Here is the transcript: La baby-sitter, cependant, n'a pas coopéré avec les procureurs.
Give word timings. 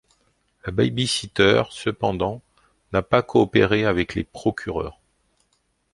La 0.65 0.71
baby-sitter, 0.71 1.61
cependant, 1.69 2.41
n'a 2.91 3.03
pas 3.03 3.21
coopéré 3.21 3.85
avec 3.85 4.15
les 4.15 4.23
procureurs. 4.23 4.99